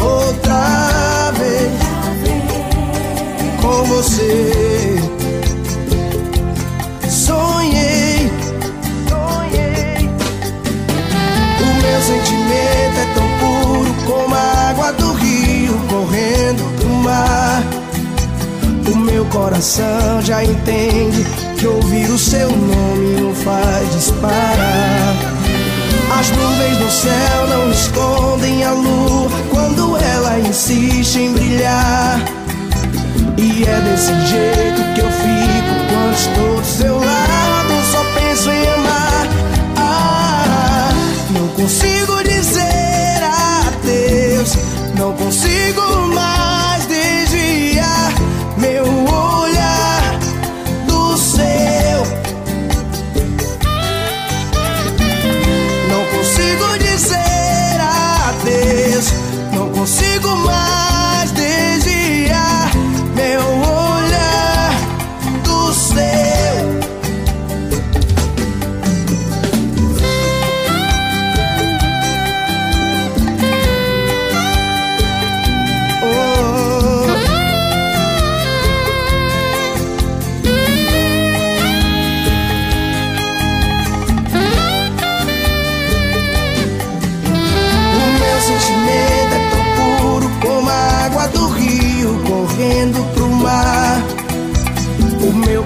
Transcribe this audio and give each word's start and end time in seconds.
outra 0.00 1.32
vez 1.38 1.72
com 3.60 3.84
você. 3.84 4.96
Sonhei, 7.08 8.30
sonhei. 9.08 10.10
O 11.60 11.68
meu 11.82 12.00
sentimento 12.02 12.98
é 12.98 13.06
tão 13.14 13.28
puro 13.38 13.94
como 14.06 14.34
a 14.34 14.70
água 14.70 14.92
do 14.92 15.12
rio 15.14 15.78
correndo 15.88 16.62
do 16.80 16.88
mar. 17.02 17.62
O 18.90 18.96
meu 18.96 19.24
coração 19.26 20.22
já 20.22 20.44
entende 20.44 21.24
que 21.58 21.66
ouvir 21.66 22.08
o 22.10 22.18
seu 22.18 22.48
nome 22.48 23.20
não 23.20 23.34
faz 23.34 23.92
disparar. 23.92 24.87
As 26.18 26.30
nuvens 26.30 26.78
do 26.78 26.90
céu 26.90 27.46
não 27.48 27.70
escondem 27.70 28.64
a 28.64 28.72
lua 28.72 29.30
quando 29.50 29.96
ela 29.96 30.40
insiste 30.40 31.20
em 31.20 31.32
brilhar. 31.32 32.20
E 33.36 33.62
é 33.62 33.80
desse 33.82 34.12
jeito 34.26 34.94
que 34.94 35.00
eu 35.00 35.12
fico 35.12 35.74
quando 35.88 36.14
estou 36.16 36.60
do 36.60 36.66
seu 36.66 36.97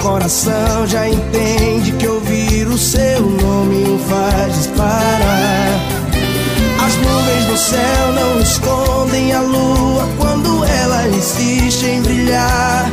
coração 0.00 0.86
já 0.86 1.08
entende 1.08 1.92
que 1.92 2.08
ouvir 2.08 2.66
o 2.66 2.76
seu 2.76 3.20
nome 3.20 3.84
o 3.84 3.98
faz 4.08 4.54
disparar. 4.54 5.80
As 6.84 6.96
nuvens 6.96 7.44
do 7.44 7.56
céu 7.56 8.12
não 8.12 8.40
escondem 8.40 9.32
a 9.32 9.40
lua 9.40 10.08
quando 10.18 10.64
ela 10.64 11.06
insiste 11.08 11.84
em 11.84 12.02
brilhar. 12.02 12.90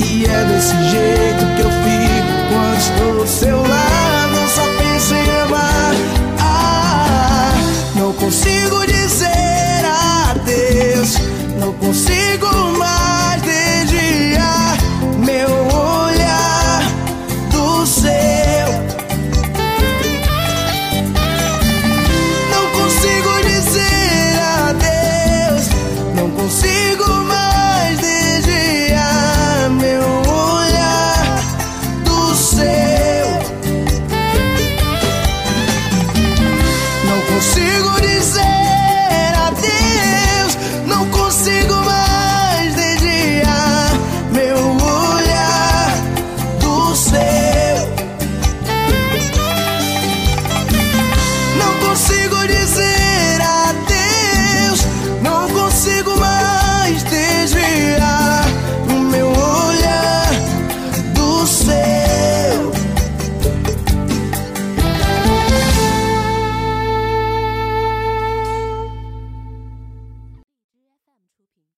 E 0.00 0.24
é 0.26 0.44
desse 0.44 0.76
jeito 0.90 1.46
que 1.56 1.62
eu 1.62 1.70
fico 1.70 2.34
quando 2.50 2.78
estou 2.78 3.20
ao 3.20 3.26
seu 3.26 3.56
lado, 3.56 4.48
só 4.54 4.62
penso 4.78 5.14
em 5.14 5.30
amar. 5.42 5.94
Ah, 6.40 7.52
não 7.94 8.12
consigo 8.14 8.84
dizer 8.86 9.84
adeus, 10.30 11.18
não 11.58 11.72
consigo. 11.74 12.13
consigo 37.84 38.00
dizer. 38.00 38.83